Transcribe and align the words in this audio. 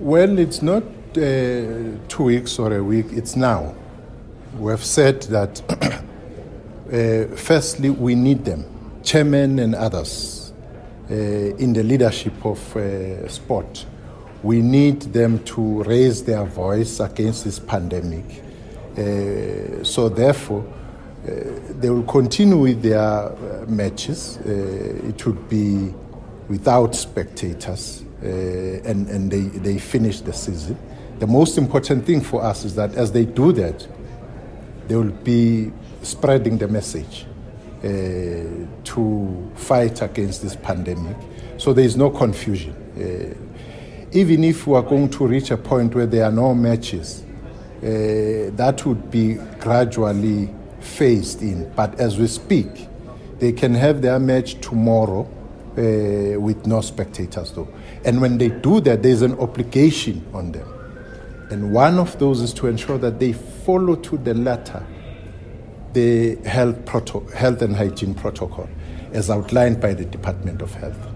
Well, 0.00 0.38
it's 0.38 0.62
not 0.62 0.84
uh, 0.84 1.98
two 2.06 2.22
weeks 2.22 2.60
or 2.60 2.72
a 2.72 2.84
week, 2.84 3.06
it's 3.10 3.34
now. 3.34 3.74
We 4.56 4.70
have 4.70 4.84
said 4.84 5.22
that, 5.22 5.60
uh, 6.92 7.34
firstly, 7.34 7.90
we 7.90 8.14
need 8.14 8.44
them, 8.44 8.64
chairmen 9.02 9.58
and 9.58 9.74
others, 9.74 10.52
uh, 11.10 11.14
in 11.14 11.72
the 11.72 11.82
leadership 11.82 12.46
of 12.46 12.76
uh, 12.76 13.26
sport. 13.26 13.86
We 14.44 14.62
need 14.62 15.00
them 15.00 15.42
to 15.46 15.82
raise 15.82 16.22
their 16.22 16.44
voice 16.44 17.00
against 17.00 17.42
this 17.42 17.58
pandemic. 17.58 18.44
Uh, 18.96 19.82
so, 19.82 20.08
therefore, 20.08 20.64
uh, 20.64 21.30
they 21.80 21.90
will 21.90 22.04
continue 22.04 22.58
with 22.58 22.82
their 22.82 23.32
matches. 23.66 24.36
it 24.44 25.26
would 25.26 25.48
be 25.48 25.92
without 26.48 26.94
spectators 26.94 28.04
and, 28.22 29.08
and 29.08 29.30
they, 29.30 29.42
they 29.58 29.78
finish 29.78 30.20
the 30.20 30.32
season. 30.32 30.76
The 31.18 31.26
most 31.26 31.58
important 31.58 32.04
thing 32.04 32.20
for 32.20 32.42
us 32.42 32.64
is 32.64 32.74
that 32.76 32.94
as 32.94 33.12
they 33.12 33.24
do 33.24 33.52
that, 33.52 33.86
they 34.86 34.96
will 34.96 35.10
be 35.10 35.72
spreading 36.02 36.58
the 36.58 36.68
message 36.68 37.26
uh, 37.78 37.86
to 38.84 39.52
fight 39.54 40.02
against 40.02 40.42
this 40.42 40.56
pandemic. 40.56 41.16
So 41.58 41.72
there 41.72 41.84
is 41.84 41.96
no 41.96 42.10
confusion. 42.10 42.74
Uh, 42.96 43.34
even 44.12 44.44
if 44.44 44.66
we 44.66 44.74
are 44.74 44.82
going 44.82 45.10
to 45.10 45.26
reach 45.26 45.50
a 45.50 45.56
point 45.56 45.94
where 45.94 46.06
there 46.06 46.24
are 46.24 46.32
no 46.32 46.54
matches, 46.54 47.24
uh, 47.78 48.50
that 48.56 48.82
would 48.86 49.10
be 49.10 49.34
gradually 49.60 50.52
phased 50.80 51.42
in. 51.42 51.70
But 51.74 52.00
as 52.00 52.18
we 52.18 52.26
speak, 52.26 52.88
they 53.38 53.52
can 53.52 53.74
have 53.74 54.02
their 54.02 54.18
match 54.18 54.60
tomorrow 54.60 55.28
uh, 55.78 56.40
with 56.40 56.66
no 56.66 56.80
spectators, 56.80 57.52
though. 57.52 57.68
And 58.04 58.20
when 58.20 58.38
they 58.38 58.48
do 58.48 58.80
that, 58.80 59.02
there's 59.02 59.22
an 59.22 59.38
obligation 59.38 60.26
on 60.34 60.52
them. 60.52 60.68
And 61.50 61.72
one 61.72 61.98
of 61.98 62.18
those 62.18 62.40
is 62.40 62.52
to 62.54 62.66
ensure 62.66 62.98
that 62.98 63.18
they 63.20 63.32
follow 63.32 63.96
to 63.96 64.18
the 64.18 64.34
letter 64.34 64.84
the 65.92 66.36
health, 66.44 66.84
proto- 66.84 67.26
health 67.34 67.62
and 67.62 67.74
hygiene 67.74 68.14
protocol 68.14 68.68
as 69.12 69.30
outlined 69.30 69.80
by 69.80 69.94
the 69.94 70.04
Department 70.04 70.60
of 70.60 70.74
Health. 70.74 71.08